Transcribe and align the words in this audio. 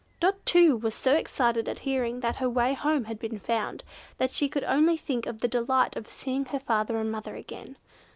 Dot, 0.19 0.43
too, 0.47 0.77
was 0.77 0.95
so 0.95 1.13
excited 1.13 1.69
at 1.69 1.77
hearing 1.77 2.21
that 2.21 2.37
her 2.37 2.49
way 2.49 2.73
home 2.73 3.03
had 3.03 3.19
been 3.19 3.37
found, 3.37 3.83
that 4.17 4.31
she 4.31 4.49
could 4.49 4.63
only 4.63 4.97
think 4.97 5.27
of 5.27 5.41
the 5.41 5.47
delight 5.47 5.95
of 5.95 6.07
seeing 6.07 6.45
her 6.45 6.59
father 6.59 6.97
and 6.97 7.11
mother 7.11 7.35
again. 7.35 7.77